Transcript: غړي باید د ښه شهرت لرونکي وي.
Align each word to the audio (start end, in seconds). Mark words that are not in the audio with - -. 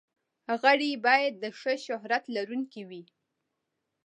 غړي 0.61 0.91
باید 1.05 1.33
د 1.43 1.45
ښه 1.59 1.73
شهرت 1.85 2.23
لرونکي 2.35 2.81
وي. 2.89 3.03